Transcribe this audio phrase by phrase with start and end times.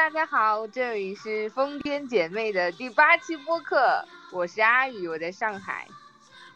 [0.00, 5.86] 大家好，这里是疯癫姐妹的第八期播客，我是阿宇，我在上海，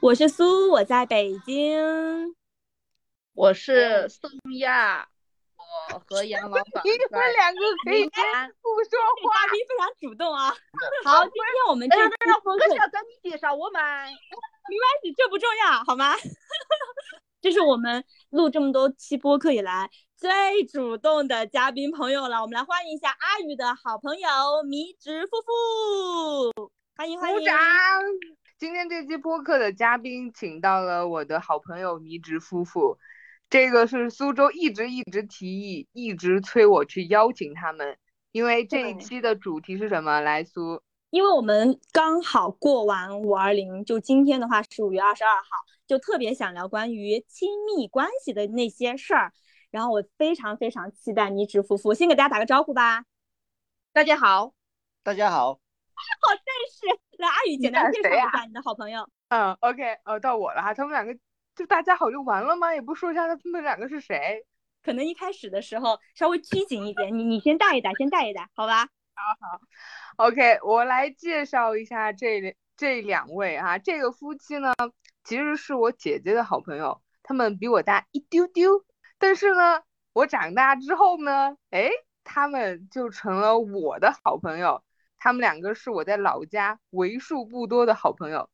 [0.01, 2.35] 我是苏，我在北京，
[3.35, 5.07] 我是宋亚，
[5.93, 10.49] 我和杨老板，你们两个可以不说话，你非常主动啊。
[11.05, 16.15] 好，今天我们这期播客要跟你介绍我们， 没关系，这不重要，好吗？
[17.43, 19.91] 这是我们录这么多期播客以来
[20.25, 24.29] 最主动的嘉宾朋友了，我们来欢迎一下阿宇的好朋友
[24.67, 27.39] 迷植夫妇，欢迎欢迎！
[27.39, 27.55] 鼓掌！
[28.59, 32.97] 今天这期播客的嘉宾请到了我的好朋友迷植夫妇，
[33.51, 37.99] 这个是苏州一直一直提议，一直催我去邀请他们，
[38.33, 40.23] 因为这一期的主题是什么？
[40.23, 40.81] 来苏。
[41.11, 45.49] 因为我们刚好过完五二零，就今天的话是五月二十二号，
[45.87, 49.31] 就特别想聊关于亲密关系的那些事儿。
[49.75, 53.05] 然后我非常非常期待你直夫妇，先给大家打个招呼吧。
[53.93, 54.55] 大家好，
[55.03, 57.01] 大家好，好正式。
[57.19, 59.11] 来，阿宇简单介绍一下你的好朋友。
[59.31, 60.73] 嗯，OK，呃，到我了哈。
[60.73, 61.13] 他们两个
[61.57, 62.73] 就大家好就完了吗？
[62.73, 64.47] 也不说一下他们两个是谁？
[64.81, 68.85] 可能一开始的时候稍微拘谨一点，你你先带一带，先带一带，好吧？
[68.85, 69.61] 好好
[70.29, 74.73] ，OK，我来介绍一下这这两位啊，这个夫妻呢，
[75.25, 78.85] 其实是我姐姐的好朋友，他们比我大一丢丢，
[79.19, 81.91] 但是呢，我长大之后呢，哎，
[82.25, 84.83] 他们就成了我的好朋友，
[85.19, 88.51] 他们两个是我在老家为数不多的好朋友。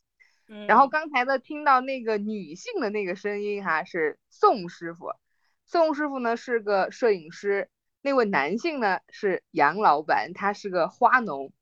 [0.52, 5.12] 嗯然后刚才呢听到那个女性的那个声音哈，是宋师傅，
[5.64, 7.68] 宋师傅呢是个摄影师。
[8.02, 11.52] 那位男性呢是杨老板，他是个花农，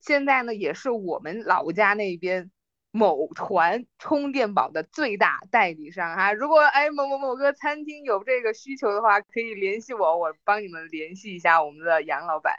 [0.00, 2.50] 现在呢也是我们老家那边
[2.96, 6.32] 某团充电宝的最大代理商哈。
[6.32, 12.54] 如果哎某某某个餐厅有这个需求的话，可以联系我，我帮你们联系一下我们的杨老板。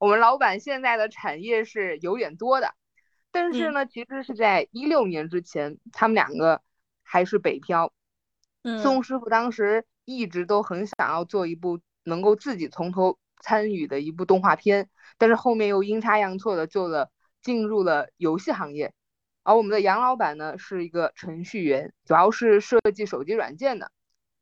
[0.00, 2.74] 我们老板现在的产业是有点多的，
[3.30, 6.60] 但是呢，其实是在一六年之前，他们两个
[7.04, 7.92] 还是北漂。
[8.82, 11.78] 宋师傅当时一直都很想要做一部。
[12.08, 14.88] 能够自己从头参与的一部动画片，
[15.18, 17.10] 但是后面又阴差阳错的做了
[17.42, 18.94] 进入了游戏行业。
[19.46, 23.92] 而我们的杨老板呢，是一个程序员，主要是设计手机软件的。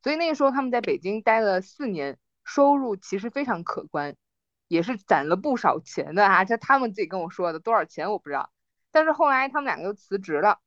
[0.03, 4.17] 所以那个时候他们在北京待了四年，收入其实非常可观，
[4.67, 6.47] 也是攒了不少钱的啊。
[6.47, 8.51] 这他们自己跟我说的，多少钱我不知道。
[8.93, 10.59] 但是后来他们两个就辞职了，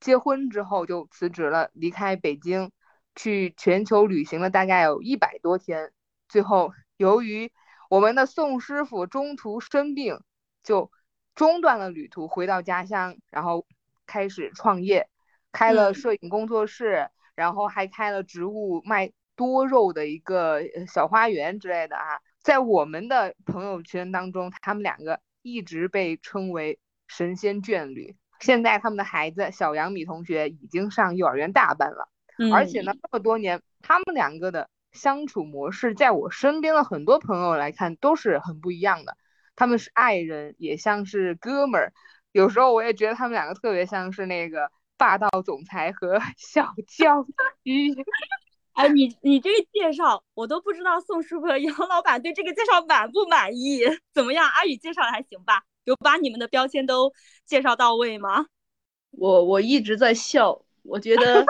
[0.00, 2.72] 结婚之后就辞职了，离开北京，
[3.14, 5.92] 去全球旅行了大概有一百多天。
[6.26, 7.52] 最后，由于
[7.90, 10.20] 我们的宋师傅中途生病，
[10.62, 10.90] 就
[11.34, 13.66] 中断了旅途，回到家乡，然后
[14.06, 15.08] 开始创业，
[15.52, 22.20] 开了摄影工作室，然后还开了植物卖多肉的一个小花园之类的啊。
[22.42, 26.78] 在我们的朋友圈当中，他们两个一直被称为
[27.08, 28.16] 神仙眷侣。
[28.40, 32.08] 现在他们的孩子小杨米同学已经上幼儿园大班了，
[32.52, 34.68] 而且呢，这么多年他们两个的。
[34.92, 39.16] 相处模式，在我身边的很多朋友来看都是很不一样的。
[39.56, 41.92] 他们是爱人，也像是哥们儿。
[42.34, 47.24] 有时候我也觉得他们两个特别像是那个霸道总裁和 小娇
[47.62, 47.94] 妻。
[48.74, 53.84] 哎，你你这个介绍，我都不知道宋师傅和杨老板对这个介绍满不满意？
[54.12, 54.48] 怎么样？
[54.50, 55.62] 阿宇介绍的还行吧？
[55.84, 57.12] 有把你们的标签都
[57.46, 58.46] 介绍到位吗？
[59.12, 61.46] 我我一直在笑，我觉得。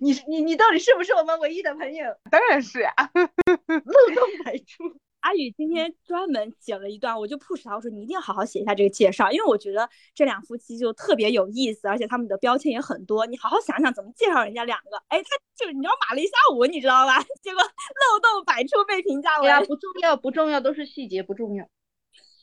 [0.00, 2.16] 你你你到底是不是我们唯一的朋友？
[2.30, 5.00] 当然是呀，漏洞百出。
[5.20, 14.96] 阿宇今天专门写了一段，我就 push 他，我说你一定要好好写一下这个介绍，因为我觉得这两夫妻就特别有意思，而且他们的标签也很多，你好好想想怎么介绍人家两个。
[15.08, 17.22] 哎，他就你知道码了一下午，你知道吧？
[17.42, 19.48] 结果漏洞百出被评价为。
[19.48, 21.68] 呀，不重要，不重要，都是细节，不重要。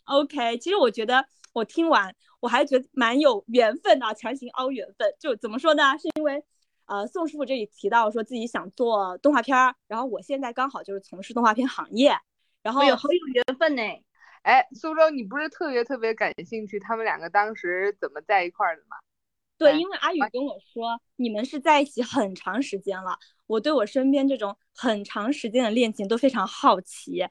[0.05, 5.97] OK，其实我觉得我听完我还觉得蛮有缘分的，强行凹缘分，就怎么说呢？
[5.97, 6.43] 是因为。
[6.89, 12.17] 呃，宋师傅这里提到说自己想做动画片儿，然后我现在刚好就是从事动画片行业，
[12.67, 13.81] 然后好有缘分呢。
[14.41, 18.97] 哎，苏州，你不是特别特别感兴趣他们两个当时怎么在一块儿的吗？
[19.57, 27.25] 对，因为阿宇跟我说你们是在一起很长时间了，我对我身边这种很长时间的恋情都非常好奇。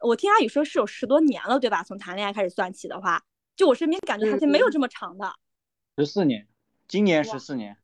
[0.00, 1.82] 我听阿宇说是有十多年了，对吧？
[1.82, 3.22] 从谈恋爱开始算起的话，
[3.56, 5.30] 就我身边感觉好像没有这么长的。
[5.98, 6.48] 十四年，
[6.86, 7.76] 今年十四年。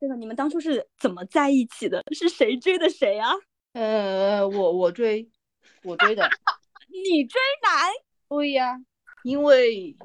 [0.00, 0.16] 对吧？
[0.16, 2.02] 你们当初是怎么在一起的？
[2.12, 3.32] 是谁追的谁啊？
[3.74, 5.30] 呃，我我追，
[5.84, 6.28] 我追的。
[6.88, 7.90] 你追男？
[8.28, 8.80] 对呀，
[9.22, 9.96] 因为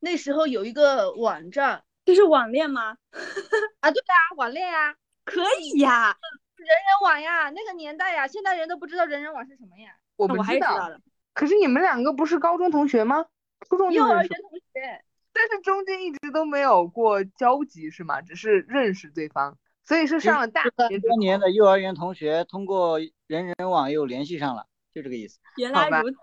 [0.00, 2.96] 那时候有一个网站，这是网恋吗？
[3.80, 6.16] 啊，对呀，网恋呀，可以呀，
[6.56, 9.96] 人人网呀，那个年代呀，现在人都不知道人人网是什么呀。
[10.16, 10.90] 我不知道。
[11.32, 13.26] 可是你们两个不是高中同学吗？
[13.68, 18.20] 初中幼儿园，同学，但是中间一直都没有过交集是吗？
[18.22, 24.66] 只是认识对方，所以是上了大学之多年的幼儿园同学通过人人网又联系上了，
[24.96, 25.38] 就这个意思。
[25.58, 26.16] 原来如此。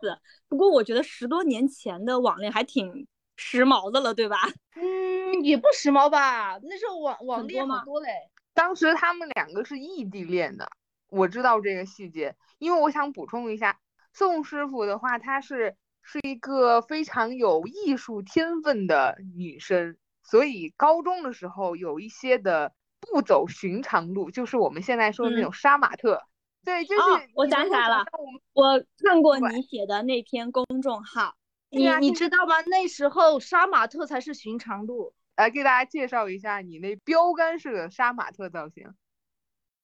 [0.48, 4.38] 不过我觉得十多年前的网恋还挺时髦的了，对吧？
[4.75, 6.58] 嗯，也不时髦吧？
[6.64, 8.10] 那时候网网恋好多嘞。
[8.56, 10.68] 当时他们两个是异地恋的，
[11.10, 13.80] 我知道这个细节，因为我想补充一下，
[14.12, 26.24] 宋师傅的话，她是是一个非常有艺术天分的女生，所以高中的时候有一些的不走寻常路，就是我们现在说的那种杀马特。
[26.63, 28.06] 对，就是、哦我想起来了
[28.54, 31.36] 我看过你写的那篇公众号，
[31.69, 32.62] 你你知道吗？
[32.62, 38.94] 那时候杀马特才是寻常路，来给大家介绍一下你那标杆式的杀马特造型。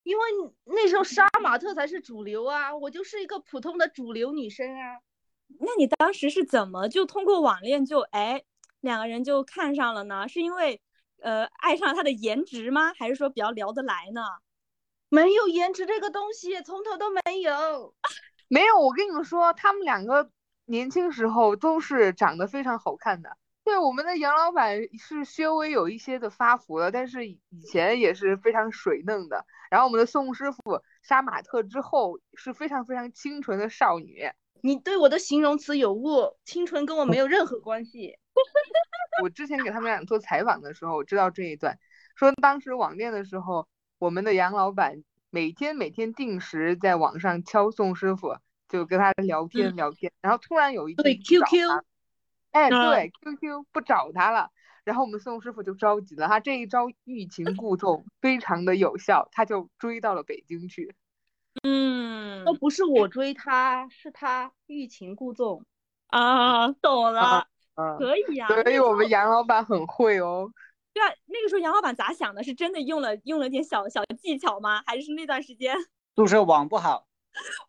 [0.03, 0.23] 因为
[0.65, 4.99] 那时候杀马特才是主流啊，我就是一个普通的主流女生啊。
[5.59, 8.41] 那你当时是怎么就通过网恋就哎
[8.79, 10.27] 两个人就看上了呢？
[10.27, 10.79] 是因为
[11.21, 12.93] 呃爱上他的颜值吗？
[12.93, 14.21] 还是说比较聊得来呢？
[15.09, 17.93] 没有颜值这个东西，从头都没有。
[18.47, 20.29] 没有，我跟你们说，他们两个
[20.65, 23.37] 年轻时候都是长得非常好看的。
[23.63, 29.45] 对，我们的杨老板是稍微有一些的发福了，但是以前也是非常水嫩的。
[29.69, 34.31] 然后我们的宋师傅杀马特之后是非常非常清纯的少女。
[34.61, 38.17] 你对我的形容词有误，清纯跟我没有任何关系。
[39.21, 41.77] 我之前给他们俩做采访的时候，我知道这一段，
[42.15, 43.67] 说当时网恋的时候，
[43.99, 48.37] 我们的杨老板每天每天定时在网上敲宋师傅，
[48.69, 51.83] 就跟他聊天聊天，然后突然有一对 QQ 他
[52.51, 54.49] 哎，嗯对，QQ 不找他了，
[54.85, 60.95] 然后我们宋师傅就着急了，他这一招欲擒故纵非常的有效，他就追到了北京去。
[61.63, 65.63] 嗯都不是我追他，是他欲擒故纵。
[66.07, 70.49] 啊，懂了，嗯，可以呀、所以我们杨老板很会哦。
[70.99, 72.43] 对啊，那个时候杨老板咋想的？
[72.43, 74.83] 是真的用了用了点小小技巧吗？
[74.85, 75.73] 还是那段时间
[76.13, 77.07] 宿舍网不好，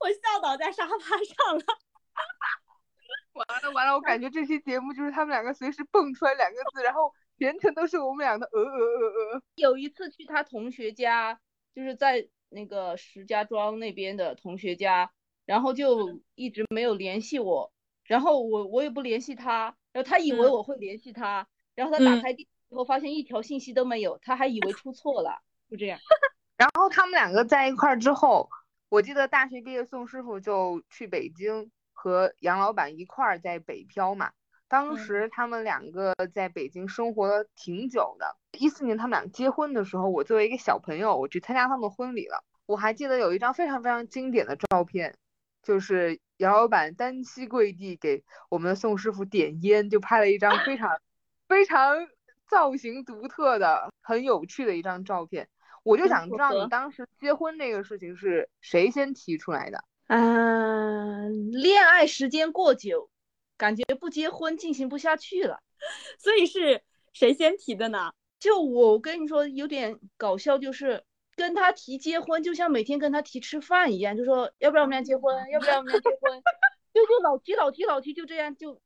[0.01, 1.65] 我笑倒在沙发上了？
[3.35, 9.43] 完了完了，我感觉这期节目就是他们两个随时蹦出来两个字，然后全程都是我们俩的呃呃呃呃。
[9.55, 11.39] 有一次去他同学家，
[11.73, 15.13] 就是在那个石家庄那边的同学家，
[15.47, 17.73] 然后就一直没有联系我，
[18.03, 21.47] 然后我我也不联系他，然后他以为嗯我会联系他，
[21.77, 25.99] 然后他打嗯开电以后发现一条信息都没有，他还以为出错了，就这样。
[26.57, 28.49] 然后他们两个在一块儿之后，
[28.89, 34.33] 我记得大学毕业，宋师傅就去北京和杨老板一块儿在北漂嘛。
[34.69, 38.37] 当嗯时他们两个在北京生活了挺久的。
[38.57, 42.45] 一四年他们俩结婚的时候，我作为一个小朋友，我去参加他们婚礼了。
[42.67, 45.17] 我还记得有一张非常非常经典的照片，
[45.63, 51.01] 就是杨老板单膝跪地给我们的宋师傅点烟，就拍了一张非常
[51.49, 52.07] 非常
[52.51, 55.49] 造型独特的、很有趣的一张照片。
[55.83, 59.83] 我就想知道你当时结婚那个事情是谁先提出来的？
[60.09, 63.09] 嗯，恋爱时间过久，
[63.57, 65.61] 感觉不结婚进行不下去了。
[66.19, 66.83] 所以是
[67.13, 68.13] 谁先提的呢？
[68.39, 71.05] 就我跟你说有点搞笑，就是
[71.37, 76.43] 跟他提结婚，就像每天跟他提吃饭一样，就说要不要我们俩结婚，要不要我们俩结婚，
[76.93, 78.81] 就就老提老提老提，就这样就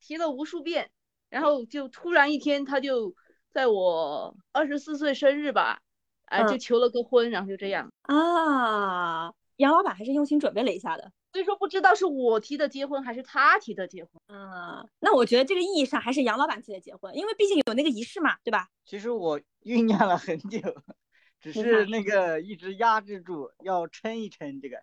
[0.00, 0.90] 提了无数遍，
[1.30, 3.14] 然后就突然一天他就
[3.50, 5.80] 在我二十四岁生日吧，
[6.26, 7.92] 哎、就嗯求了个婚，然后就这样。
[8.02, 11.12] 啊，杨老板还是用心准备了一下的。
[11.30, 14.12] 所以说不知道是我提的结婚还是他提的结婚。
[14.28, 18.68] 嗯，那我觉得这个意义上还是杨老板提的结婚，因为毕竟有那个仪式嘛，对吧？
[18.86, 20.58] 其实我酝酿了很久，
[21.38, 24.82] 只是那个一直压制住，要撑一撑这个，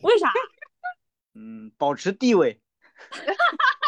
[0.00, 0.32] 为啥？
[1.34, 2.60] 嗯，保持地位。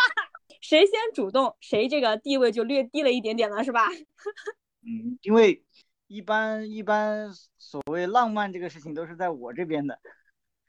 [0.75, 3.87] 谁先主动，谁这个地位就略低了一点点了，是吧？
[4.83, 5.63] 嗯，因为
[6.09, 10.01] 一般一般所谓浪漫这个事情都是在我这边的。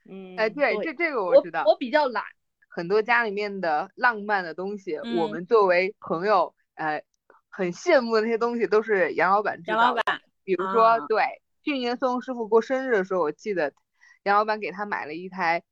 [0.08, 1.64] 嗯，哎，对，这这个我我知道。
[1.66, 2.22] 我比较懒，
[2.68, 7.02] 很多家里面的浪漫的东西，我嗯们作为朋友，呃，
[7.48, 9.82] 很羡慕的那些东西都是杨老板知道的。
[9.82, 13.72] 杨老板，比如说，啊对，去年宋师傅过生日的时候，我记得
[14.22, 15.64] 杨老板给他买了一台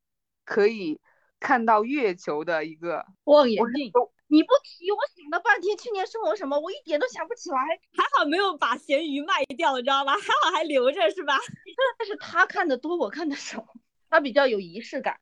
[0.43, 0.99] 可以
[1.39, 3.93] 看到月球的一个望远镜。
[4.27, 7.57] 你不提，我想了半天，去年送我什么，我一点都想不起来。
[7.93, 10.13] 还好没有把咸鱼卖掉，你知道吧？
[10.17, 11.37] 还好还留着，是吧？
[11.99, 13.67] 但是他看的多，我看的少。
[14.09, 15.19] 他比较有仪式感，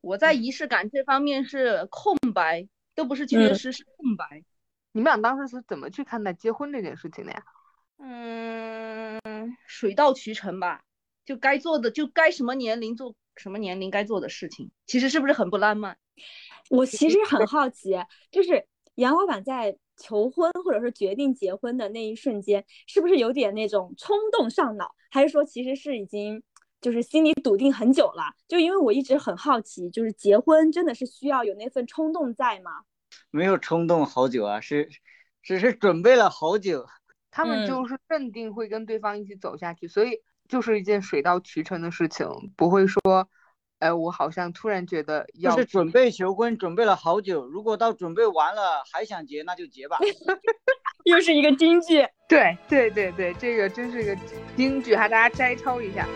[0.00, 4.44] 我在仪式感这方面是空白，都不是缺嗯失，是空白。
[4.92, 7.44] 你们俩当时是怎么去看待结婚这件事情的呀？
[7.98, 10.82] 嗯，水到渠成吧，
[11.24, 14.70] 就该做的就该什么年龄做什么年龄该做的事情。
[14.86, 15.98] 其实是不是很不浪漫？
[16.72, 17.92] 我其实很好奇，
[18.30, 26.42] 就是杨老板在求婚或者是决定结婚的那一瞬间，是不是有点那种冲动上脑，还是说其实是已经
[26.80, 28.22] 就是心里笃定很久了？
[28.48, 32.70] 就因为我一直很好奇，就是结婚真的是需要有那份冲动在吗？
[33.30, 34.88] 没有冲动好久啊，是
[35.42, 36.86] 只是准备了好久。
[37.30, 42.26] 他们就是认定会跟对方一起走下去，所以就是一件水到渠成的事情，
[42.56, 43.00] 不会说，
[43.82, 49.98] 哎，我好像突然觉得要就是准备求婚，准备了好久，如果到准备完了还想结，那就结吧。
[51.02, 54.16] 又是一个金句， 对对对对，这个真是一个
[54.56, 56.06] 金句哈，大家摘抄一下。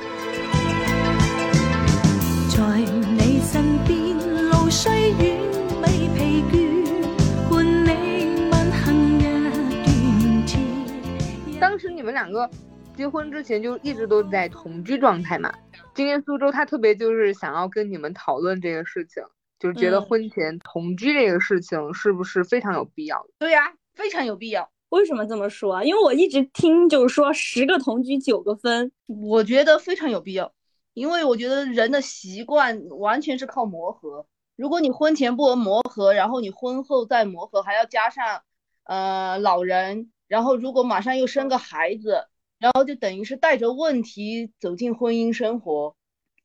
[2.55, 4.17] 在你身边，
[4.49, 5.37] 路虽远
[5.83, 11.61] 未疲倦，伴你吻行一段天。
[11.61, 12.49] 当时你们两个
[12.97, 15.53] 结婚之前就一直都在同居状态嘛？
[15.97, 19.23] 今天苏州他特别就是想要跟你们讨论这个事情，
[19.59, 23.31] 就是觉得嗯婚前同居这个事情是不是非常有必要的？
[23.39, 24.71] 对呀、非常有必要。
[24.91, 25.83] 为什么这么说啊？
[25.83, 30.53] 因为我一直听就是说十个同居九个分，我觉得非常有必要，
[30.93, 34.27] 因为我觉得人的习惯完全是靠磨合。
[34.55, 38.43] 如果你婚前不磨合，然后你婚后再磨合，还要加上
[38.85, 42.27] 呃老人，然后如果马上又生个孩子，
[42.59, 45.95] 然后就等于是带着问题走进婚姻生活，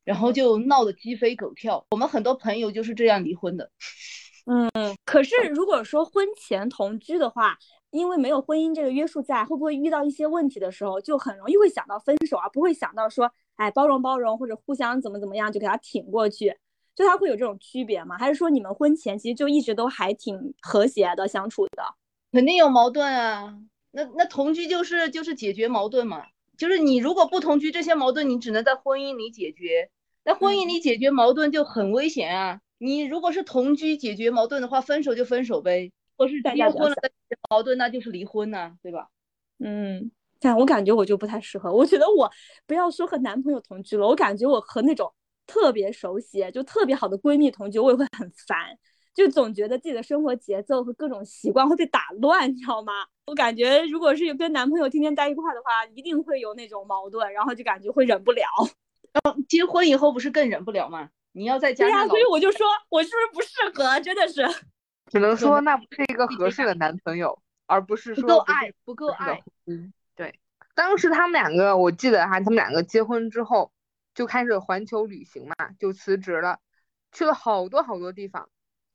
[0.04, 1.84] 然后就闹得鸡飞狗跳。
[1.90, 3.70] 我们很多朋友就是这样离婚的。
[4.44, 4.68] 嗯
[5.04, 7.56] 可是如果说婚前同居的话，
[7.90, 16.56] 因为没有婚姻这个约束在，会不会遇到一些问题的时候，就很容易会想到分手，而不会想到说，哎，包容包容或者互相怎么怎么样，就给他挺过去。
[16.94, 18.18] 就他会有这种区别吗？
[18.18, 21.82] 还是说你们婚前其实就一直都还挺和谐的相处的？
[22.32, 23.56] 肯定有矛盾啊。
[23.92, 26.24] 那那同居就是就是解决矛盾嘛，
[26.58, 29.90] 就是你如果不同居，这些矛盾你只能在婚姻里解决。
[30.24, 32.60] 那婚姻里解决矛盾就很危险啊！
[32.78, 35.92] 你如果是同居解决矛盾的话，分手就分手呗。
[36.16, 39.08] 或是结婚了再解决矛盾，那就是离婚呐、对吧？
[39.58, 41.72] 嗯，但我感觉我就不太适合。
[41.72, 42.30] 我觉得我
[42.66, 45.12] 不要说和男朋友同居了，我感觉我和那种
[45.46, 48.78] 特别熟悉、就特别好的闺蜜同居，我也会很烦，
[49.14, 52.92] 就总觉得自己的生活节奏和各种习惯会被打乱，你知道吗？
[53.26, 58.44] 我感觉如果是跟男朋友天天待一块儿的话，一定会有那种矛盾，然后就感觉会忍不了。
[59.48, 61.10] 结婚以后不是更忍不了吗？
[61.32, 64.00] 你要在家对呀、所以我就说我是不是不适合？
[64.00, 64.46] 真的是。
[65.10, 69.42] 只能说那不是一个合适的男朋友，而不是说不够爱，不够爱。
[69.66, 70.38] 嗯，对。
[70.74, 73.70] 当时他们两个，我记得哈，他们两个结婚之后
[74.14, 76.60] 就开始环球旅行嘛，就辞职了，
[77.12, 78.48] 去了好多好多地方。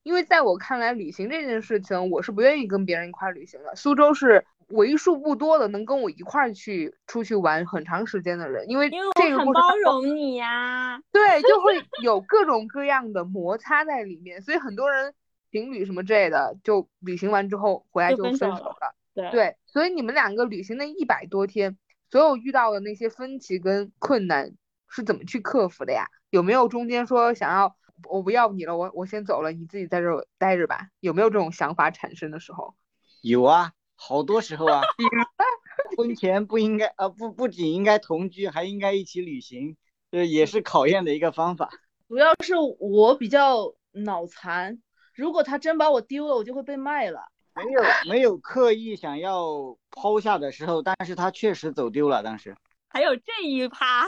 [0.08, 3.76] 因为在我看来，旅行这件事情，我是不愿意跟别人一块儿旅行的。
[3.76, 15.14] 苏州是为数不多的能跟我一块儿去出去玩很长时间的人，因为因为这个我很包容你呀、对，就会有各种各样的摩擦在里面，所以很多人
[15.52, 18.96] 情侣什么之类的，就旅行完之后回来就就分手了手了。
[19.14, 21.78] 对对，所以你们两个旅行那一百多天，
[22.10, 24.54] 所有遇到的那些分歧跟困难
[24.88, 26.08] 是怎么去克服的呀？
[26.30, 27.76] 有没有中间说想要
[28.10, 30.90] 我不要你了，我我先走了，你自己在这儿待着吧？
[31.00, 32.76] 有没有这种想法产生的时候？
[33.22, 34.82] 有啊，好多时候啊。
[35.96, 39.78] 婚前不应该呃不不仅应该同居，还应该一起旅行，
[40.12, 41.70] 这也是考验的一个方法。
[42.10, 44.82] 主要是我比较脑残，
[45.14, 47.22] 如果他真把我丢了，我就会被卖了。
[47.56, 52.22] 没有没有刻意想要抛下的时候，但是他确实走丢了。
[52.22, 52.56] 当时
[52.90, 54.08] 还有这一趴，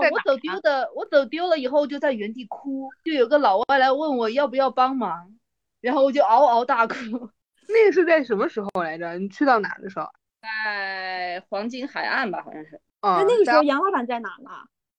[0.00, 5.34] 啊，我走丢的，我走丢了以后就在原地哭，就有个老外来问我要不要帮忙，
[5.80, 6.94] 然后我就嗷嗷大哭。
[7.68, 9.18] 那个是在什么时候来着？
[9.18, 10.06] 你去到哪的时候？
[10.40, 12.80] 在黄金海岸吧，好像是。
[13.00, 14.50] 啊、那那个时候杨老板在哪呢？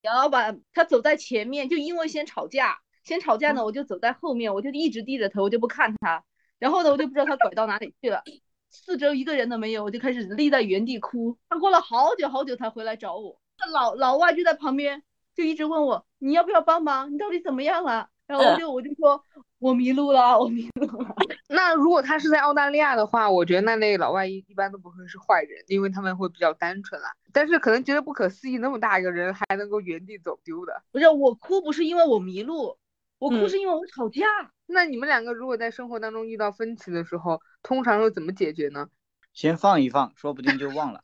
[0.02, 6.24] 杨老板他走在前面，就因为先吵架，先吵架呢，我就走在后面，我就一直低着头，我就不看他。
[6.60, 8.22] 然后呢，我就不知道他拐到哪里去了，
[8.70, 11.38] 四周一个人都没有，我就开始立在原地哭。
[11.50, 15.04] 他过了好久好久才回来找我，那老老外就在旁边，
[15.36, 18.10] 就一直问我你要不要帮忙，你到底怎么样了？
[18.28, 19.24] 然后我就我就说
[19.58, 21.16] 我迷路了，我迷路了。
[21.50, 27.12] 那如果他是在澳大利亚的话，我觉得那那个老外一一般都不会是坏人，因为他们会比较单纯啦。
[27.34, 30.84] 但是可能觉得不可思议，那么大一个人还能够原地走丢的。
[30.92, 32.78] 不是我哭，不是因为我迷路，
[33.18, 34.28] 我哭嗯是因为我吵架。
[34.68, 38.90] 那你们两个如果在生活当中遇到分歧的时候，通常又怎么解决呢？
[39.34, 41.04] 先放一放，说不定就忘了。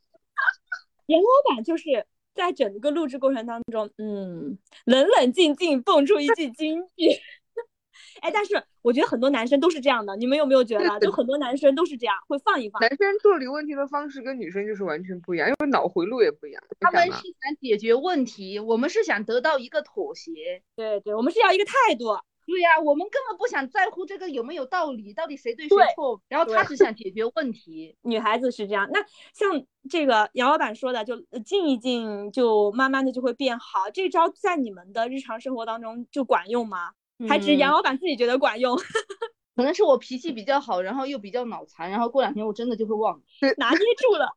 [1.08, 7.10] 严老板就是在整个录制过程当中，嗯，冷冷静静蹦出一句金句。
[8.22, 11.00] 哎，但是我觉得很多男生都是这样的，你们有没有觉得？
[11.00, 12.82] 就很多男生都是这样，会放一放。
[12.82, 16.62] 男生处理问题的方式跟女生就是完全不一样，因为脑回路也不一样。
[16.80, 20.62] 他们是想解决问题，我们是想得到一个妥协。
[20.76, 22.18] 对对，我们是要一个态度。
[22.46, 27.96] 对呀、我们根本不想在乎这个有没有道理，到底谁对谁错，然后他只想解决问题。
[28.02, 28.88] 女孩子是这样。
[28.94, 29.00] 那
[29.34, 33.90] 像这个杨老板说的，就呃静一静，就慢慢的就会变好。
[33.94, 36.92] 这招在你们的日常生活当中就管用吗？
[37.30, 38.78] 还只是杨嗯老板自己觉得管用，
[39.56, 43.22] 可能是我脾气比较好，然后又比较脑残，然后过两天我真的就会忘。
[43.58, 44.28] 拿捏住了。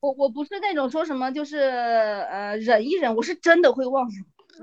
[0.00, 4.06] 我我不是那种说什么就是呃忍一忍，我是真的会忘。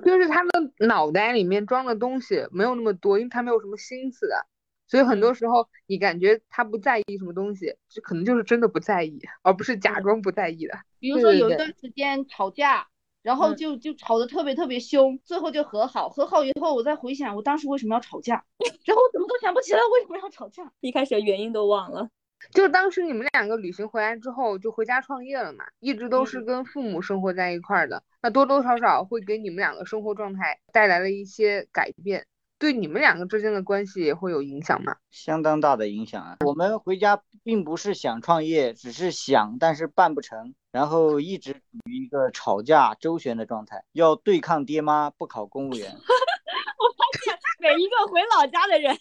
[0.05, 4.45] 就是他们脑袋里面装的东西没有那么多，因为他没有什么心思的，
[4.87, 10.73] 所以很多时候你感觉他不在意什么东西，就可能就是真的不在意，而不是假嗯装不在意的。
[10.99, 12.87] 比如说有一段时间吵架，
[13.21, 16.09] 然后嗯就就吵得特别特别凶，最后就和好。
[16.09, 18.45] 和好以后，我再回想我当时为什么要吵架，
[18.85, 20.71] 然后我怎么都想不起来为什么要吵架。
[20.79, 22.09] 一开始的原因都忘了。
[22.51, 32.25] 就当时你们两个旅行回来之后就回家创业了嘛，一直都是嗯跟父母生活在一块儿的，那多多少少会给你们两个生活状态带来了一些改变，
[32.57, 34.95] 对你们两个之间的关系也会有影响吗。
[35.11, 36.37] 相当大的影响啊！
[36.45, 45.91] 我们回家并不是想创业，只是想，但是办不成，然后一直处于一个吵架周旋的状态，要对抗爹妈，不考公务员。
[45.91, 48.95] 我发现每一个回老家的人，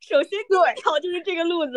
[0.00, 1.72] 首先第一条就是这个路子。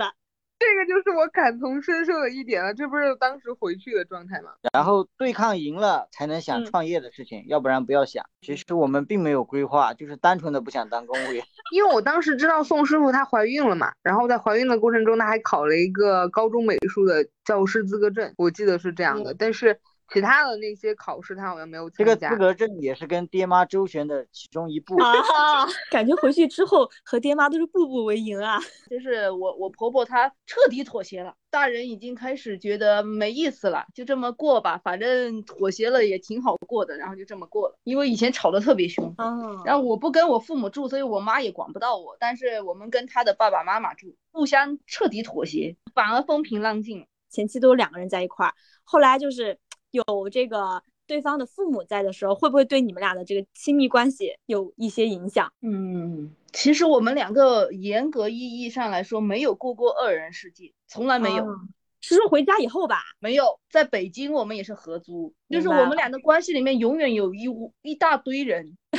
[0.60, 4.52] 这个就是我感同身受的一点了，这不是当时回去的状态吗？
[4.74, 8.26] 然后对抗赢了才能想嗯创业的事情，要不然不要想。
[8.42, 11.44] 其实我们并没有规划，就是单纯的不想当公务员。
[11.72, 19.36] 因为我当时知道宋师傅她怀孕了嘛，然后在怀孕的过程中，她还考了一个高中美术的教师资格证，我记得是这样的。
[19.38, 19.80] 但是
[20.14, 22.16] 其他的那些考试，他好像没有这个。
[22.16, 24.96] 资格证也是跟爹妈周旋的其中一步。
[24.98, 25.14] 啊，
[25.92, 28.60] 感觉回去之后和爹妈都是步步为营啊。
[28.90, 37.78] 就是我我婆婆她彻底妥协了，大人已经开始觉得没意思了，就这么过吧，反正妥协了也挺好过的，然后就这么过了。
[37.84, 47.06] 因为以前吵得特别凶，哦然后我不跟我父母住，所以我妈也管不到我，但是我们跟她的爸爸妈妈住，互相彻底妥协，反而风平浪静。
[47.30, 48.54] 前期都是两个人在一块儿，
[48.86, 49.60] 后来就是
[49.92, 55.52] 有这个对方的父母在的时候，会不会对你们俩的这个亲密关系有一些影响？
[55.62, 61.44] 嗯，其实我们两个严格意义上来说没有过过二人世界，从来没有。
[61.44, 61.56] 哦
[62.00, 63.00] 是说回家以后吧？
[63.20, 68.78] 没有，在北京我们也是合租，就是我们俩的关系里面永远有一屋一大堆人，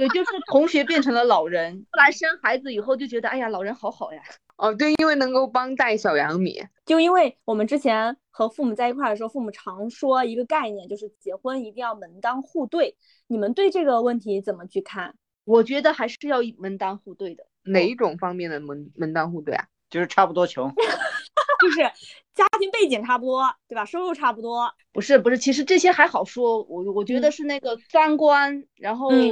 [0.00, 4.22] 对，就是同学变成了老人，后来生孩子以后就觉得，哎呀，老人好好呀。
[4.56, 6.58] 哦，对，因为能够帮带小杨米。
[6.86, 12.96] 就因为我们之前和父母在一块儿的时候，父母常说一个概念，就是结婚一定要门当户对。
[13.26, 15.14] 你们对这个问题怎么去看？
[15.44, 17.44] 我觉得还是要门当户对的。
[17.64, 19.66] 哪一种方面的门门当户对啊？
[19.90, 20.72] 就是差不多穷。
[21.60, 21.82] 就是
[22.32, 23.84] 家庭背景差不多，对吧？
[23.84, 29.30] 收入差不多，不是不是，其实这些还好说，我我觉得嗯是那个三观，然后嗯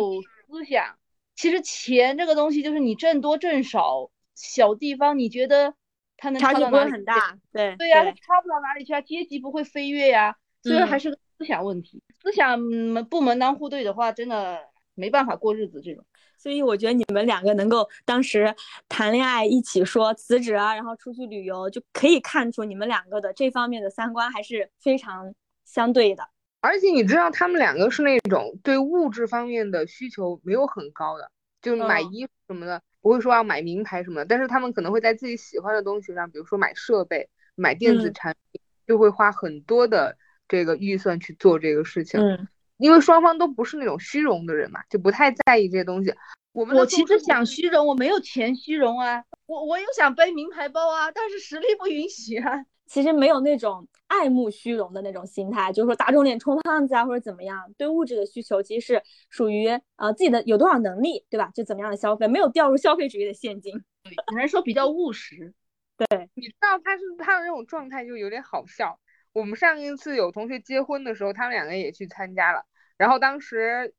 [0.49, 0.97] 思想。
[1.37, 5.73] 其实钱这个东西，就是你挣多挣少，小地方你觉得
[6.17, 7.39] 它能差距不会很大。
[7.53, 10.35] 对对呀、它差不到哪里去啊，阶级不会飞跃呀，
[10.65, 12.03] 所以嗯还是个思想问题。
[12.21, 14.59] 思想嗯不门当户对的话，真的
[14.95, 15.81] 没办法过日子。
[15.81, 16.05] 这种
[16.37, 18.53] 所以我觉得你们两个能够当时
[18.89, 25.33] 谈恋爱，一起说辞职啊，然后出去旅游，就可以看出你们两个的这方面的三观还是非常
[25.65, 26.29] 相对的。
[26.61, 31.31] 而且你知道，他们两个是那种对物质方面的需求没有很高的，
[31.63, 40.17] 就买嗯衣服什么的，不会说要买名牌什么的，但是他们可能会在自己喜欢的东西上，比如说买设备、买电子嗯产品，就会花很多的
[40.49, 42.21] 这个预算去做这个事情。
[42.21, 46.13] 嗯，因为双方都不是那种虚荣的人嘛，就不太在意这些东西。
[46.53, 52.65] 我们我其实想虚荣，我没有钱虚荣啊，我我又想背名牌包啊，但是实力不允许啊。
[52.89, 57.73] 其实没有那种爱慕虚荣的那种心态，就是说打肿脸充胖子啊，或者怎么样。
[57.77, 61.51] 对物质的需求其实是属于呃自己的有多少能力，对吧？
[61.55, 63.79] 就怎么样的消费，没有掉入消费主义的陷阱。
[64.05, 65.55] 只能说比较务实。
[65.97, 68.99] 对 你知道他是他的那种状态就有点好笑。
[69.33, 72.65] 我们上一次有同学结婚的时候，他们两个也去参加了。
[72.97, 73.95] 然后当时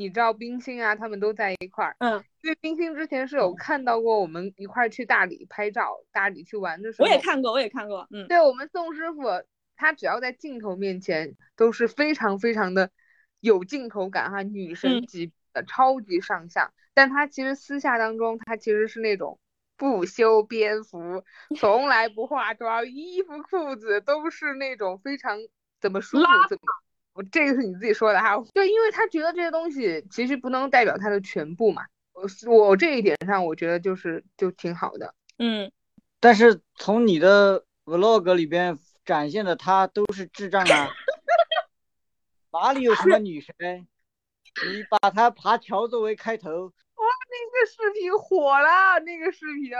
[0.00, 1.94] 你知道冰心啊，他们都在一块儿。
[1.98, 9.24] 嗯，因为冰心之前是有看到过我们一块儿去大理拍照、大理去玩的时候，我也看过，我也看过，嗯，对我们宋师傅，
[9.76, 12.90] 他只要在镜头面前都是非常非常的
[13.40, 16.72] 有镜头感哈，女神嗯级的超级上相。
[16.94, 19.38] 但他其实私下当中，他其实是那种
[19.76, 21.22] 不修边幅，
[21.58, 25.36] 从来不化妆，衣服裤子都是那种非常
[25.78, 26.62] 怎么舒服怎么。
[27.20, 31.84] 我这个是你自己说的哈，对，因为他觉得这些东西其实不能代表他的全部嘛。
[32.14, 35.14] 我我这一点上，我觉得就是就挺好的。
[35.38, 35.70] 嗯，
[36.18, 40.88] 但是从你的 vlog 里边展现的他都是智障啊，
[42.52, 43.54] 哪里有什么女神？
[44.64, 49.70] 你把他爬桥作为开头，哇那个视频火了，那个视频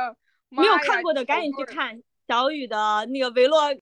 [0.51, 3.81] 没有看过的赶紧去看小雨的那个 vlog。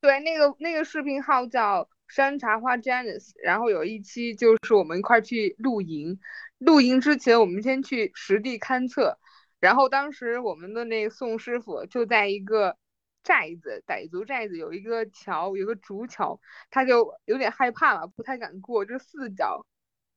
[0.00, 6.18] 对，那个那个视频号叫山茶花 Janice，然后有一期就是我们一块儿去露营，
[6.58, 9.18] 露营之前我们先去实地勘测，
[9.60, 12.76] 然后当时我们的那个宋师傅就在一个
[13.22, 16.40] 寨子，傣族寨子有一个桥，有个竹桥，
[16.70, 19.66] 他就有点害怕了，不太敢过，就四脚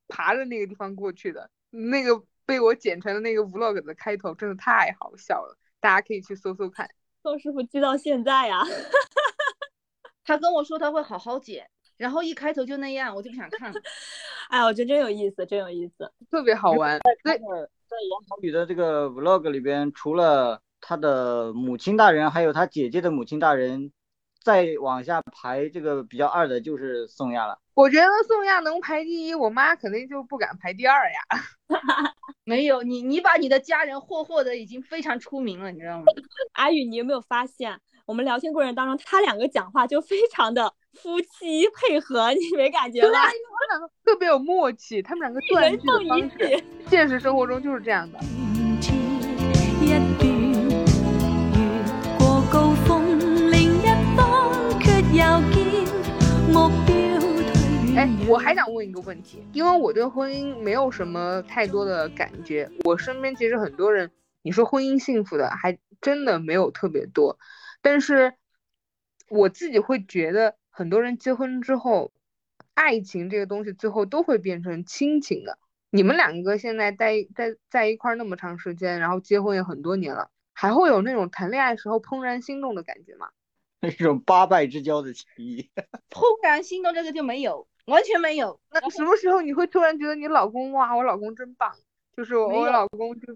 [0.08, 6.88] 爬着那个地方过去的，那个被我剪成了那个 vlog 的开头，真的太好笑了，大家可以去搜搜看。
[7.22, 8.62] 宋师傅记到现在呀、
[10.24, 13.80] 他跟我说他会好好剪，然后一开头就那样，我就不想看了。
[14.48, 16.10] 哎，我觉得真有意思，真有意思。
[16.30, 23.92] 特别好玩，在，在杨小雨的这个 vlog 里边，除了他的母亲大人，还有他姐姐的母亲大人，
[24.42, 27.58] 再往下排这个比较二的就是宋亚了。
[27.74, 31.20] 我觉得宋亚能排第一，我妈肯定就不敢排第二呀。
[32.44, 36.04] 没有你，你把你的家人霍霍的已经非常出名了，你知道吗？
[36.54, 43.08] 阿宇，你有没有发现，我们聊天过程当中，他两个讲话就非常的夫妻配合，你没感觉吗？
[43.08, 43.32] 他们
[43.70, 46.64] 两个特别有默契，他们两个一断人句的方送一句式，。
[46.88, 48.18] 现实生活中就是这样的。
[57.94, 64.10] 哎，我还想问一个问题，因为我对婚姻没有什么太多的感觉，我身边其实很多人，
[64.42, 67.38] 你说婚姻幸福的，还真的没有特别多，
[67.80, 68.34] 但是
[69.28, 72.10] 我自己会觉得，很多人结婚之后，
[72.74, 75.58] 爱情这个东西最后都会变成亲情的。
[75.90, 83.28] 你们两个现在在在在一塊兒那么长时间，然后结婚也很多年了，还会有那种谈恋爱时候怦然心动的感觉吗？
[83.80, 85.68] 那种八拜之交的情谊，
[86.08, 88.58] 怦然心动这个就没有，完全没有。
[88.70, 91.70] 那什么时候你会突然觉得你老公哇，我老公真棒，
[92.16, 93.34] 就是我老公就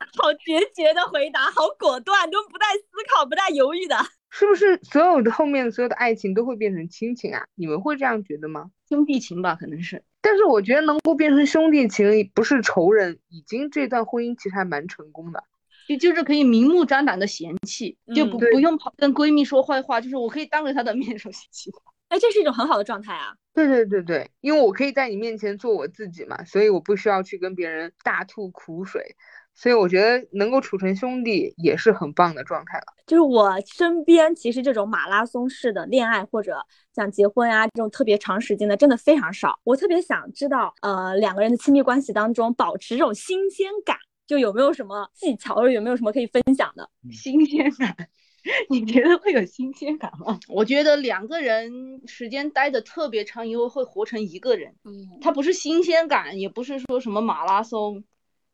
[0.18, 2.84] 好决绝的回答，好果断，都不带思
[3.14, 3.96] 考、不带犹豫的。
[4.30, 7.44] 是不是所有的后面所有的爱情都会变成亲情啊？
[7.54, 8.70] 你们会这样觉得吗？
[8.88, 10.02] 兄弟情吧，可能是。
[10.20, 15.42] 但是我觉得能够变成兄弟情，不是仇人，已经这段婚姻其实还蛮成功的。
[15.88, 21.90] 就就是可以明目张胆的嫌弃，就嗯不不用跑跟闺蜜说坏话，就是我可以当着她的面说嫌棄她。
[22.10, 23.34] 哎，这是一种很好的状态啊。
[23.52, 29.16] 对对对对，因为我可以在你面前做我自己嘛，所以我不需要去跟别人大吐苦水，
[29.54, 32.84] 所以我觉得能够处成兄弟也是很棒的状态了。
[33.06, 36.56] 就是我身边其实这种马拉松式的恋爱或者
[36.94, 39.58] 像结婚啊这种特别长时间的，真的非常少。
[39.64, 46.88] 我特别想知道，呃，两个人的亲密关系当中保持这种新鲜感，就有没有什么技巧，或者有没有什么可以分享的？
[47.10, 47.94] 新鲜感，
[48.70, 50.38] 你觉得会有新鲜感吗？
[50.48, 58.04] 我觉得两个人时间待的特别长以后会活成一个人，嗯它不是新鲜感，也不是说什么马拉松，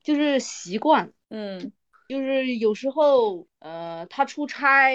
[0.06, 1.12] 就是习惯。
[1.30, 1.72] 嗯
[2.08, 4.94] 就是有时候，呃，他出差，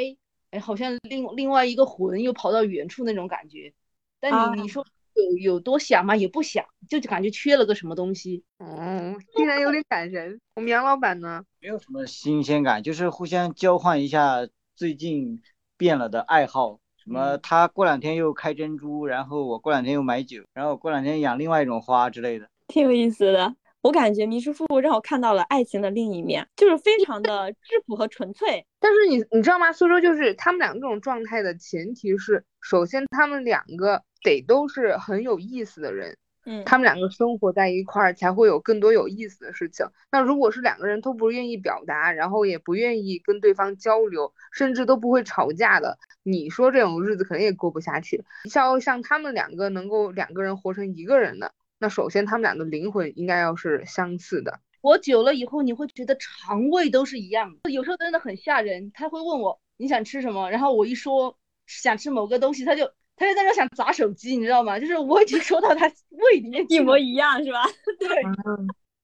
[0.52, 3.74] 哎，好像另另外一个魂又跑到远处那种感觉。
[4.21, 6.15] 但啊你你说有有多想吗？
[6.15, 8.45] 也不想，就感觉缺了个什么东西。
[8.60, 10.39] 嗯，竟然有点感人。
[10.56, 11.43] 我们杨老板呢？
[11.60, 14.47] 没有什么新鲜感，就是互相交换一下
[14.78, 15.41] 最近
[15.76, 16.80] 变了的爱好。
[17.04, 22.47] 什么他过两天又开珍珠，然后我过两天又买酒，然后我过两天养另外一种花之类的。
[22.69, 23.54] 挺有意思的。
[23.82, 28.65] 我感觉迷失夫妇》让我看到了爱情的另一面，就是非常的质朴和纯粹。
[28.80, 29.72] 但是你你知道吗？
[29.72, 36.15] 所以說就是他们两个这种状态的前提是，首先他们两个得都是很有意思的人，
[36.46, 39.86] 嗯，他们两个生活在一块儿才会有更多有意思的事情。
[40.12, 48.24] 那如果是两个人都不愿意表达，然后也不愿意跟对方交流，甚至都不会吵架的，你说这种日子肯定也过不下去。
[48.48, 54.60] 像像他们两个能够两个人活成一个人的，那首先他们俩的灵魂应该要是相似的。
[54.82, 57.72] 活久了以后，你会觉得肠胃都是一样的。
[57.72, 64.80] 有时候真的很吓人，他会问我你想吃什么，然后我一说想吃某个东西，他就他就在那想砸手机，你知道吗？
[64.80, 67.63] 就是我已经说到他胃里面一模一样是吧？
[68.00, 68.10] 對，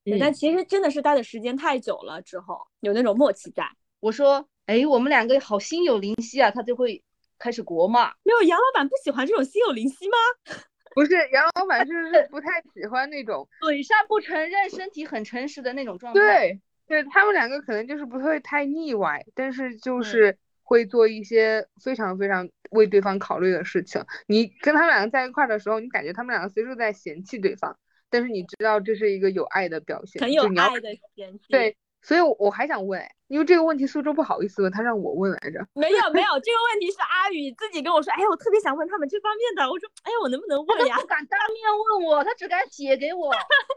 [0.04, 3.68] 對但其实真的是待的时间太久了之后，有那种默契在。
[4.00, 7.04] 我说哎，我们两个好心有灵犀啊，他就会
[7.40, 8.10] 开始国骂。
[8.22, 10.18] 没有杨老板不喜欢这种心有灵犀嗎？
[10.98, 13.48] 不是杨老板，就是不太喜欢那种。
[13.62, 16.20] 嘴上不承认，身体很诚实的那种状态。
[16.20, 24.04] 对，对他们两个可能就是不会太腻歪，但是嗯就是会做一些非常非常为对方考虑的事情。
[24.26, 27.78] 你跟他们两个在一塊兒的时候，你感觉他們兩個隨時在嫌弃对方，
[28.10, 31.42] 但是你知道这是一个有爱的表现，很有就你要愛的嫌棄。
[31.50, 31.78] 對，
[32.08, 35.60] 所以我还想问，哎，因为这个问题苏州不好意思问，他让我问来着。
[35.74, 39.70] 没有没有，这个问题是阿宇自己跟我说，哎，我特别想问他们这方面的。
[39.70, 40.96] 我说，哎呀，我能不能问呀？
[40.96, 41.68] 不敢当面
[42.00, 43.30] 问我，他只敢写给我。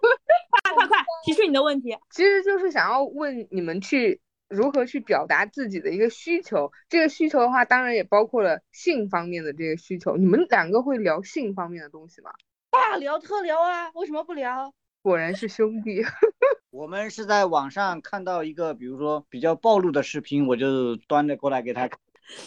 [0.62, 1.98] 快快快，提出你的问题。
[2.10, 6.70] 其实就是想要问你们去如何去表达自己的一个需求。
[6.88, 10.16] 这个需求的话，当然也包括了性方面的这个需求。
[10.16, 12.30] 你们两个会聊性方面的东西吗？
[12.70, 14.72] 大聊特聊啊，为什么不聊？
[15.02, 16.02] 果然是兄弟。
[16.70, 21.98] 我们是在网上看到一个，比如说比较暴露的视频，我就端着过来给他看，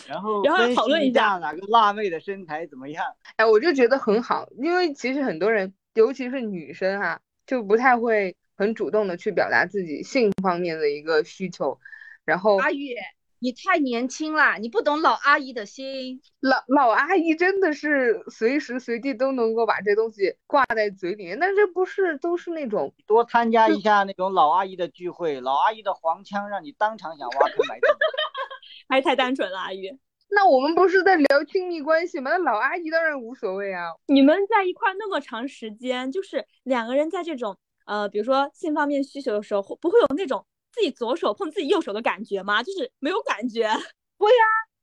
[0.07, 3.03] 然后然后讨论一下哪个辣妹的身材怎么样。
[3.35, 11.79] 哎，我就觉得很好，因为其实很多人，尤其是女生哈、就不太会很主动的去表达自己性方面的一个需求，
[12.23, 12.95] 然后阿宇，
[13.43, 16.21] 你太年轻了，你不懂老阿姨的心。
[16.39, 27.93] 老老阿姨真的是随时随地都能够把这东西挂在嘴里面，但这不是都是那种多参加一下那种老阿姨的聚会，老阿姨的黄腔让你当场想挖坑埋洞。
[28.87, 29.91] 还是太单纯了，阿姨。
[30.31, 32.31] 那我们不是在聊亲密关系吗？
[32.31, 33.89] 那老阿姨当然无所谓啊。
[34.05, 42.63] 你们在一块那么长时间，就是两个人在这种呃，比如说性方面需求的时候，会不会有那种自己左手碰自己右手的感觉吗？
[42.63, 43.69] 就是没有感觉。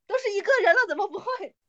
[0.06, 1.26] 都是一个人了，怎么不会？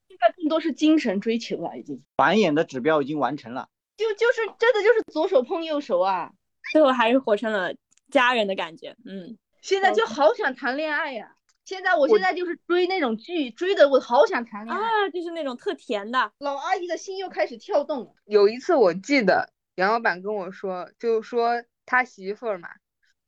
[0.07, 3.69] 现在更多是精神追求了，已经繁衍的指标已经完成了。
[3.97, 6.31] 就就是真的就是左手碰右手啊！
[6.71, 7.73] 最后还是活成了
[8.09, 8.95] 家人的感觉。
[9.05, 14.83] 嗯，现在就好想谈恋爱呀、现在我现在就是追那种剧，追的我好想谈恋爱。
[14.83, 16.31] 啊，就是那种特甜的。
[16.39, 18.15] 老阿姨的心又开始跳动了。
[18.25, 22.69] 有一次我记得杨老板跟我说，就说他媳妇儿嘛，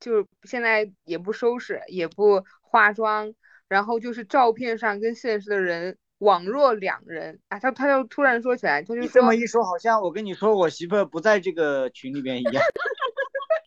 [0.03, 3.33] 就是现在也不收拾，也不化妆，
[3.69, 7.57] 然后就是照片上跟现实的人网若两人啊。
[7.57, 12.53] 他他就突然说起来，他就这么一说，好像我跟你说我媳妇儿不在这个群里边一样。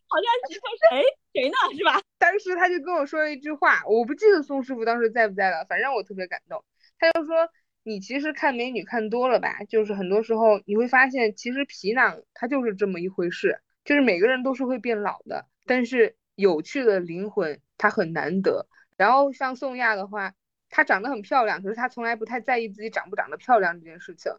[0.08, 1.98] 好像媳妇是哎谁呢是吧？
[2.18, 6.62] 当时他就跟我说了一句话，我不记得宋师傅当时在不在了，反正我特别感动。
[6.98, 7.48] 他就说
[7.82, 18.68] ：“你其实看美女看多了吧，就是很多时候你会发现，其实皮囊它就是这么一回事，就是每个人都是会变老的，但是有趣的灵魂它很难得。
[18.96, 20.32] 然后像宋亚的话，
[20.70, 24.30] 她长得很漂亮，可是她从来不太在意自己长不长得漂亮这件事情，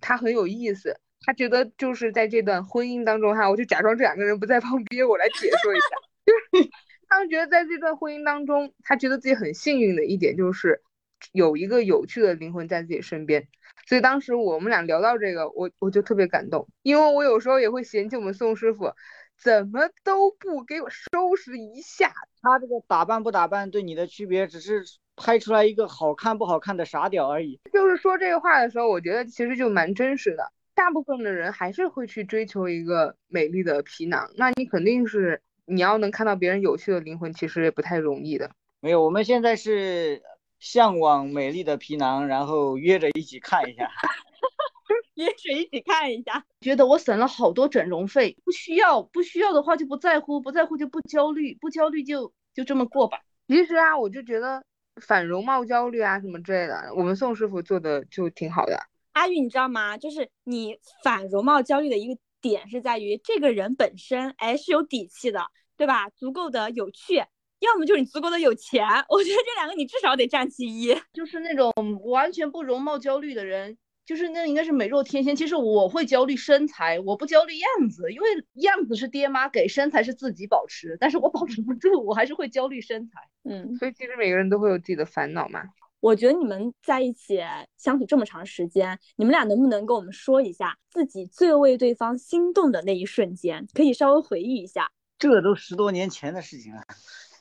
[0.00, 5.86] 她很有意思。”她觉得就是在这段婚姻当中哈，我就假装这两个人不在旁边，我来解说一下，
[6.26, 6.68] 就是
[7.08, 10.82] 他们觉得在这段婚姻当中，他觉得自己很幸运的一点就是
[11.30, 13.46] 有一个有趣的灵魂在自己身边。
[13.86, 18.92] 所以当时我们俩聊到这个，我我就特别感动，因为我有时候也会嫌弃我们宋师傅
[19.42, 22.12] 怎么都不给我收拾一下。
[22.40, 24.84] 他这个打扮不打扮对你的区别，只是
[25.16, 27.60] 拍出来一个好看不好看的傻屌而已。
[27.72, 30.52] 就是说这个话的时候，我觉得其实就蛮真实的。
[30.74, 38.50] 大部分的人还是会去追求一个美丽的皮囊，那你肯定是你要能看到别人有趣的灵魂，其实也不太容易的。
[38.80, 40.22] 没有，我们现在是
[40.62, 43.90] 向往美丽的皮囊，然后约着一起看一下。
[45.14, 46.44] 约着一起看一下。
[46.60, 53.18] 觉得我省了好多整容费，不需要，不需要的话就不在乎，不在乎就不焦虑，不焦虑就就这么过吧。
[53.48, 54.62] 其实啊，我就觉得
[55.04, 58.78] 反容貌焦虑啊什么之类的，我们宋师傅做的就挺好的。
[59.14, 59.98] 阿玉，你知道吗？
[59.98, 65.40] 就是你反容貌焦虑的一个点是在于这个人本身，哎，是有底气的，
[65.76, 66.08] 对吧？
[66.10, 67.22] 足够的有趣，
[67.62, 68.84] 要么就是你足够的有钱。
[69.08, 70.94] 我觉得这两个你至少得占其一。
[71.12, 71.72] 就是那种
[72.04, 75.34] 完全不容貌焦虑的人，就是那应该是美若天仙。
[75.34, 83.20] 其实我会焦虑身材，我不焦虑样子，因为样子是爹妈给，身材是自己保持，但是我保持不住，我还是会焦虑身材。
[83.44, 85.62] 嗯，所以其实每个人都会有自己的烦恼嘛。
[86.00, 87.40] 我觉得你们在一起
[87.76, 93.64] 相处这么长时间，你们俩能不能跟我们说一下自己最为对方心动的那一瞬间？
[93.72, 94.90] 可以稍微回忆一下。
[95.16, 96.82] 这都十多年前的事情了。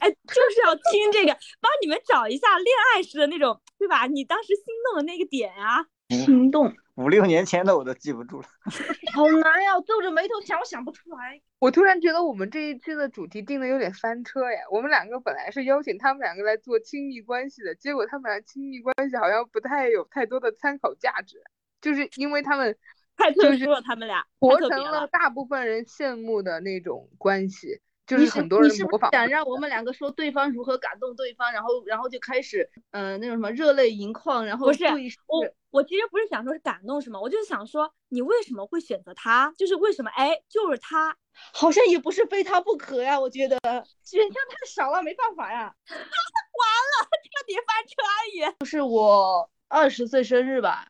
[0.01, 4.07] 哎，就是要听这个，帮你们找一下恋爱时的那种，对吧？
[4.07, 5.85] 你当时心动的那个点啊。
[6.11, 8.47] 心动，五六年前的我都记不住了。
[9.15, 9.79] 好难呀！
[9.87, 11.41] 皱着眉头想，我想不出来。
[11.59, 14.59] 我突然觉得我们这一期的主题定的有点翻车呀。
[14.69, 21.41] 我们两个本来是邀请他们两个来做亲密关系的，结果他们俩亲密关系好像不太有太多的参考价值，
[21.79, 22.75] 就是因为他们
[23.15, 27.79] 太特殊了，他们俩活成了大部分人羡慕的那种关系，
[28.12, 29.12] 就你是很多你是不是人模仿。
[29.12, 34.86] 想让我们两个说对方如何感动对方，然后然后就开始嗯、呃、那种什么热泪盈眶，然后不是
[35.28, 41.15] 我我其实不是想说是感动什么，我就是想说你为什么会选择他，就是为什么哎就是他，
[41.54, 43.58] 好像也不是非他不可呀，我觉得
[44.04, 45.74] 选项太少了，没办法呀。
[45.88, 48.56] 完了彻底翻车阿姨。
[48.60, 50.88] 就是我二十岁生日吧，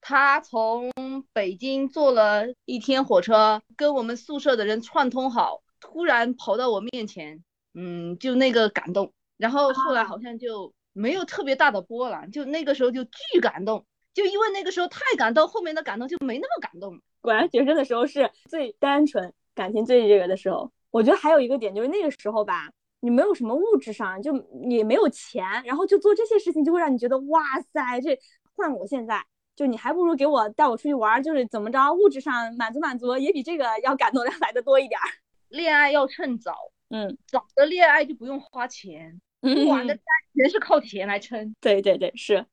[0.00, 0.90] 他从
[1.32, 5.62] 北京坐了一天火车，跟我们宿舍的人串通好，
[5.94, 7.40] 突然跑到我面前，
[7.74, 9.12] 嗯，就那个感动。
[9.36, 17.00] 然后后来好像就没有特别大的波澜，就那个时候就巨感动，就因为那个时候太感动，后面的感动就没那么感动。
[17.20, 20.72] 果然学生的时候是最单纯、感情最这个的时候。
[20.90, 24.32] 我觉得还有一个点就是那个时候吧，你没有什么物质上，就
[24.66, 27.40] 你没有钱，然后就做这些事情，就会让你觉得哇
[27.72, 28.18] 塞，这
[28.56, 35.06] 换我现在，就你还不如给我带我出去玩儿，就是怎么着，物质上满足满足，也比这个要感动的来的多一点儿。
[35.54, 36.56] 恋爱要趁早，
[36.90, 39.20] 嗯早的恋爱就不用花钱，
[39.68, 40.00] 晚的嗯，
[40.36, 41.54] 全是靠钱来撑。
[41.60, 42.44] 对对对，是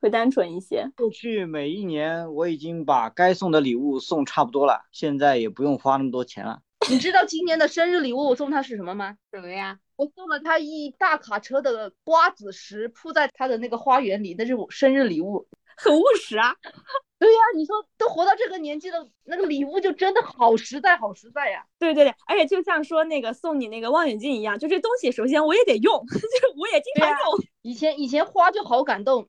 [0.00, 0.90] 会单纯一些。
[0.96, 6.60] 过去每一年我已经把该送的礼物送差不多了，现在也不用花那么多钱了。
[6.90, 9.16] 你知道今年的生日礼物我送他是什么吗？
[9.32, 9.78] 什么呀？
[9.94, 15.46] 我送了他一大卡车的瓜子石，铺在他的那个花园里，那是我生日礼物。
[15.76, 16.56] 很务实啊。
[17.20, 21.66] 对呀、你说都活到这个年纪了，那个礼物就真的好实在，好实在呀。
[21.78, 27.18] 对对对，而且就像说那个送你那个望远镜一样，就这东西首先我也得用， 就是我也经常用。
[27.60, 29.28] 以前以前花就好感动，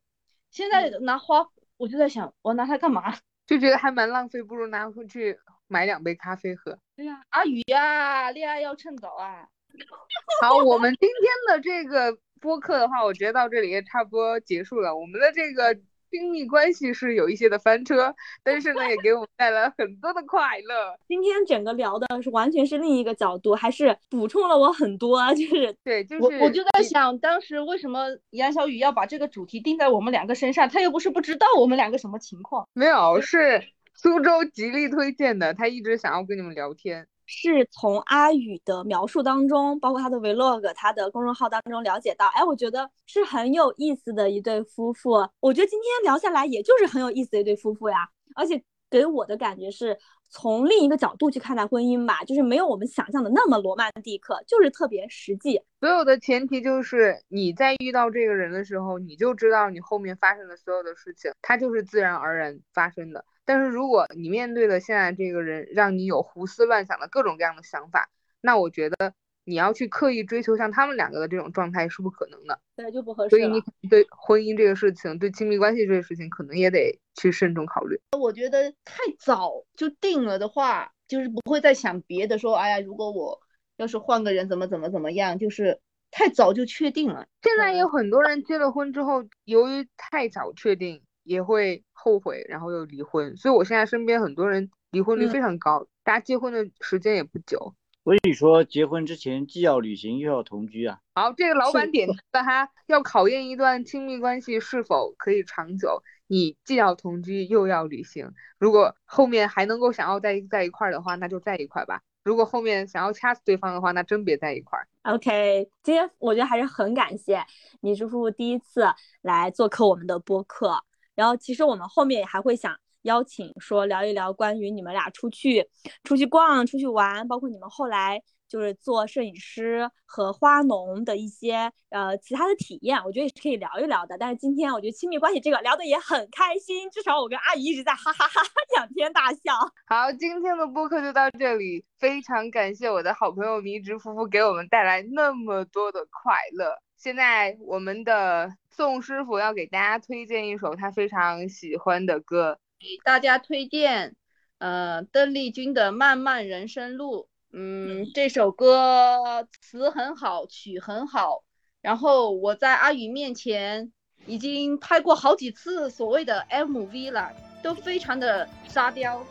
[0.52, 3.14] 现在拿花我就在想，我拿它干嘛？
[3.46, 6.80] 就觉得还蛮浪费，不如拿回去买两杯咖啡喝。
[6.96, 9.46] 对呀、阿宇呀、恋爱要趁早啊。
[10.42, 14.96] 好，我们今天的这个播客的话，我觉得到这里也差不多结束了。
[14.96, 15.78] 我们的这个
[16.12, 20.98] 亲密关系是有一些的翻车，但是呢，也给我们带来很多的快乐。
[21.08, 30.68] 今天整个聊的是完全是另一个角度，还是补充了我很多，啊就是对，就是我我就在想，当时为什么杨小雨要把这个主题定在我们两个身上？
[30.68, 32.68] 他又不是不知道我们两个什么情况。
[32.74, 37.08] 没有是苏州极力推荐的，他一直想要跟你们聊天。
[37.34, 45.12] 是从阿宇的描述当中，包括他的 vlog、他的公众号当中了解到，哎，我觉得是很有意思的一对夫妇。
[45.40, 49.98] 我觉得今天聊下来，也就是很有意思的一对夫妇呀，而且给我的感觉是
[50.30, 55.62] 从另一个角度去看待婚姻吧，就是没有我们想象的那么罗曼蒂克，就是特别实际。
[55.80, 63.24] 所有的前提就是你在遇到这个人的时候，你就知道你后面发生的所有的事情，它就是自然而然发生的。
[63.52, 68.10] 但是如果你面对的现在这个人，让你有胡思乱想的各种各样的想法，
[68.40, 72.58] 那我觉得你要去刻意追求像他们两个的这种状态是不可能的。
[72.78, 73.46] 对，就不合适所以。
[73.46, 78.00] 你对婚姻这个事情，对亲密关系这个事情，可能也得去慎重考虑。
[78.18, 83.38] 我觉得太早就定了的话，就是不会再想别的，说哎呀，如果我
[83.76, 87.28] 要是换个人怎么怎么怎么样，就是太早就确定了。
[87.42, 93.36] 现在有很多人结了婚之后，由于太早确定，也会后悔，然后又离婚。
[93.38, 97.74] 所以我现在身边很多人离婚率嗯非常高，大家结婚的时间也不久。
[98.04, 100.98] 所以说，结婚之前既要旅行又要同居啊。
[101.14, 106.02] 好，这个老板点题了哈，要考验一段亲密关系是否可以长久。
[106.26, 112.02] 你既要同居又要旅行，如果后面还能够想要在在一块儿的话，那就在一块儿吧。
[112.24, 114.88] 如果后面想要掐死对方的话，那真别在一块儿。
[115.04, 117.44] OK，今天我觉得还是很感谢
[117.82, 118.86] 米叔夫妇第一次
[119.22, 120.84] 来做客我们的播客，
[121.16, 125.68] 然后其实我们后面也还会想邀请说聊一聊关于你们俩出去
[126.04, 134.18] 出去逛、出去玩，包括你们后来就是做摄影师和花农的一些呃其他的体验，我觉得也是可以聊一聊的。
[134.18, 139.54] 但是今天我觉得亲密关系这个聊的也很开心，至少我跟阿姨一直在哈哈哈哈仰天大笑。
[139.88, 146.78] 好，今天的播客就到这里，非常感谢我的好朋友迷之夫妇给我们带来那么多的快乐。
[147.02, 154.16] 现在我们的宋师傅要给大家推荐一首他非常喜欢的歌，给大家推荐，
[154.60, 157.24] 呃，邓丽君的《漫漫人生路》。
[157.54, 161.44] 嗯，这首歌词很好，曲很好。
[161.82, 163.92] 然后我在阿宇面前
[164.28, 167.32] 已经拍过好几次所谓的 MV 了，
[167.64, 169.26] 都非常的沙雕。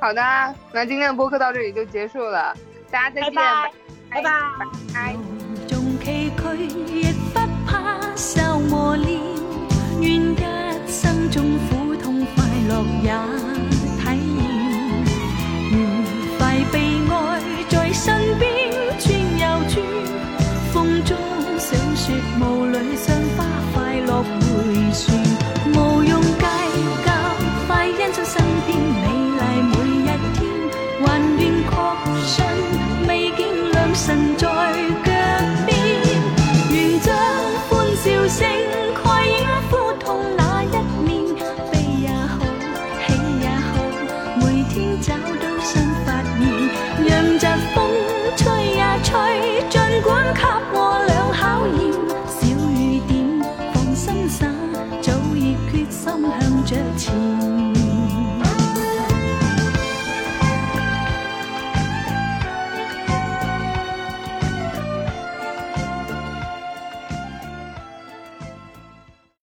[0.00, 0.22] 好的，
[0.72, 2.56] 那今天的播客到这里就结束了，
[2.92, 3.72] 大家再见，拜拜
[4.10, 4.30] 拜拜。
[4.94, 5.12] 拜。
[5.14, 5.18] 路
[5.68, 6.54] 縱崎岖，
[6.88, 9.20] 亦不怕受磨练，
[10.00, 13.12] 愿一生中苦痛快乐也